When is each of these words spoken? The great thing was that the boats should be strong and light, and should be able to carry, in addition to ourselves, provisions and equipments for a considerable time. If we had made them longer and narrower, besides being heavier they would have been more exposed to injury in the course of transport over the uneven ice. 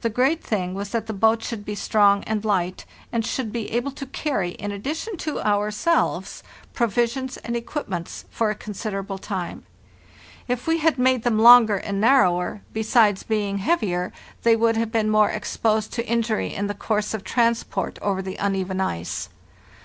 The 0.00 0.10
great 0.10 0.42
thing 0.42 0.74
was 0.74 0.90
that 0.90 1.06
the 1.06 1.12
boats 1.12 1.46
should 1.46 1.64
be 1.64 1.76
strong 1.76 2.24
and 2.24 2.44
light, 2.44 2.84
and 3.12 3.24
should 3.24 3.52
be 3.52 3.70
able 3.70 3.92
to 3.92 4.06
carry, 4.06 4.48
in 4.50 4.72
addition 4.72 5.16
to 5.18 5.38
ourselves, 5.40 6.42
provisions 6.72 7.36
and 7.36 7.54
equipments 7.54 8.24
for 8.30 8.50
a 8.50 8.56
considerable 8.56 9.16
time. 9.18 9.62
If 10.48 10.66
we 10.66 10.78
had 10.78 10.98
made 10.98 11.22
them 11.22 11.38
longer 11.38 11.76
and 11.76 12.00
narrower, 12.00 12.62
besides 12.72 13.22
being 13.22 13.58
heavier 13.58 14.12
they 14.42 14.56
would 14.56 14.76
have 14.76 14.90
been 14.90 15.08
more 15.08 15.30
exposed 15.30 15.92
to 15.92 16.04
injury 16.04 16.52
in 16.52 16.66
the 16.66 16.74
course 16.74 17.14
of 17.14 17.22
transport 17.22 17.96
over 18.02 18.20
the 18.22 18.34
uneven 18.40 18.80
ice. 18.80 19.28